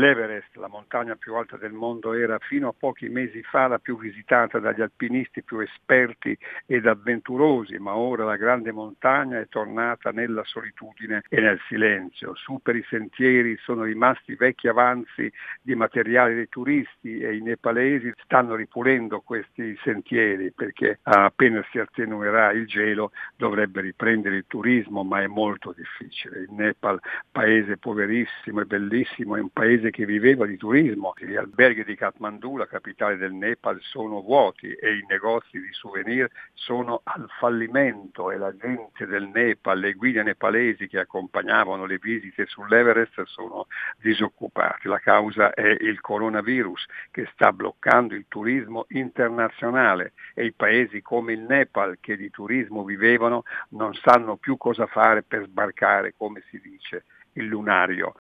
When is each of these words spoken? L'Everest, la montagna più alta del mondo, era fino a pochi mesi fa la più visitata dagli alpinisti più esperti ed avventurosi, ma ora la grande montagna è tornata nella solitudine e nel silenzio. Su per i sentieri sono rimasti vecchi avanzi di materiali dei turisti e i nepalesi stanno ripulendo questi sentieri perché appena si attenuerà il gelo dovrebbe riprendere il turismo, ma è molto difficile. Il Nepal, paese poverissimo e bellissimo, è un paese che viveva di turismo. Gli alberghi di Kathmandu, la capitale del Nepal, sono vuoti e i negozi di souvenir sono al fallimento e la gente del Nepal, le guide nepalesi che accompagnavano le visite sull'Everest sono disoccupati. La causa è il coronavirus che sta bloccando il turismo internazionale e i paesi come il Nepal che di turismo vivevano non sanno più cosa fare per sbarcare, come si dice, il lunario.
L'Everest, 0.00 0.56
la 0.56 0.68
montagna 0.68 1.14
più 1.14 1.34
alta 1.34 1.58
del 1.58 1.72
mondo, 1.72 2.14
era 2.14 2.38
fino 2.38 2.68
a 2.68 2.74
pochi 2.76 3.10
mesi 3.10 3.42
fa 3.42 3.66
la 3.66 3.78
più 3.78 3.98
visitata 3.98 4.58
dagli 4.58 4.80
alpinisti 4.80 5.42
più 5.42 5.58
esperti 5.58 6.34
ed 6.64 6.86
avventurosi, 6.86 7.76
ma 7.76 7.94
ora 7.94 8.24
la 8.24 8.36
grande 8.36 8.72
montagna 8.72 9.38
è 9.38 9.48
tornata 9.48 10.10
nella 10.10 10.42
solitudine 10.44 11.22
e 11.28 11.38
nel 11.42 11.60
silenzio. 11.68 12.34
Su 12.34 12.60
per 12.62 12.76
i 12.76 12.84
sentieri 12.88 13.58
sono 13.58 13.82
rimasti 13.82 14.34
vecchi 14.36 14.68
avanzi 14.68 15.30
di 15.60 15.74
materiali 15.74 16.34
dei 16.34 16.48
turisti 16.48 17.18
e 17.18 17.36
i 17.36 17.42
nepalesi 17.42 18.10
stanno 18.24 18.54
ripulendo 18.54 19.20
questi 19.20 19.78
sentieri 19.82 20.50
perché 20.50 21.00
appena 21.02 21.62
si 21.70 21.78
attenuerà 21.78 22.52
il 22.52 22.66
gelo 22.66 23.12
dovrebbe 23.36 23.82
riprendere 23.82 24.36
il 24.36 24.44
turismo, 24.46 25.04
ma 25.04 25.20
è 25.20 25.26
molto 25.26 25.74
difficile. 25.76 26.40
Il 26.40 26.52
Nepal, 26.52 26.98
paese 27.30 27.76
poverissimo 27.76 28.62
e 28.62 28.64
bellissimo, 28.64 29.36
è 29.36 29.40
un 29.40 29.50
paese 29.50 29.89
che 29.90 30.04
viveva 30.04 30.46
di 30.46 30.56
turismo. 30.56 31.12
Gli 31.18 31.36
alberghi 31.36 31.84
di 31.84 31.94
Kathmandu, 31.94 32.56
la 32.56 32.66
capitale 32.66 33.16
del 33.16 33.32
Nepal, 33.32 33.78
sono 33.82 34.20
vuoti 34.20 34.72
e 34.72 34.96
i 34.96 35.04
negozi 35.08 35.60
di 35.60 35.72
souvenir 35.72 36.28
sono 36.54 37.00
al 37.04 37.26
fallimento 37.38 38.30
e 38.30 38.36
la 38.36 38.54
gente 38.56 39.06
del 39.06 39.28
Nepal, 39.28 39.78
le 39.78 39.94
guide 39.94 40.22
nepalesi 40.22 40.88
che 40.88 40.98
accompagnavano 40.98 41.84
le 41.86 41.98
visite 41.98 42.46
sull'Everest 42.46 43.22
sono 43.24 43.66
disoccupati. 43.98 44.88
La 44.88 44.98
causa 44.98 45.52
è 45.52 45.68
il 45.68 46.00
coronavirus 46.00 46.86
che 47.10 47.28
sta 47.32 47.52
bloccando 47.52 48.14
il 48.14 48.26
turismo 48.28 48.86
internazionale 48.88 50.12
e 50.34 50.44
i 50.46 50.52
paesi 50.52 51.02
come 51.02 51.32
il 51.32 51.40
Nepal 51.40 51.98
che 52.00 52.16
di 52.16 52.30
turismo 52.30 52.84
vivevano 52.84 53.44
non 53.70 53.94
sanno 53.94 54.36
più 54.36 54.56
cosa 54.56 54.86
fare 54.86 55.22
per 55.22 55.44
sbarcare, 55.44 56.14
come 56.16 56.42
si 56.50 56.60
dice, 56.60 57.04
il 57.34 57.46
lunario. 57.46 58.14